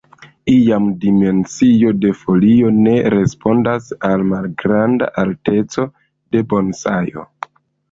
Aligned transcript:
Iam 0.51 0.85
dimensio 1.01 1.91
de 2.05 2.13
folio 2.21 2.71
ne 2.87 2.95
respondas 3.15 3.93
al 4.09 4.25
malgranda 4.33 5.13
alteco 5.27 5.89
de 5.93 6.45
bonsajo. 6.57 7.31